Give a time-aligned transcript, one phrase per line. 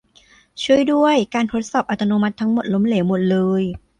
[0.63, 3.63] ช่วยด้วย การทดสอบอัตโนมัติทั้งหมดล้มเหลวหมดเลย